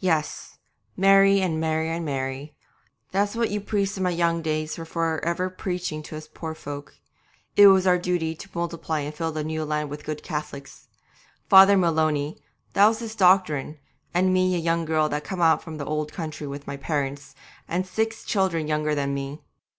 [0.00, 0.58] 'Yes,
[0.98, 2.54] marry and marry and marry
[3.10, 6.54] that's what you priests in my young days were for ever preaching to us poor
[6.54, 6.96] folk.
[7.56, 10.88] It was our duty to multiply and fill the new land with good Cath'lics.
[11.48, 12.36] Father Maloney,
[12.74, 13.78] that was his doctrine,
[14.12, 17.34] and me a young girl just come out from the old country with my parents,
[17.66, 19.40] and six children younger than me.